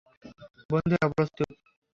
[0.69, 1.49] বন্ধুরা, প্রস্তুত?